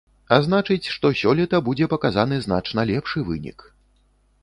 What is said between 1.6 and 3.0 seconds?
будзе паказаны значна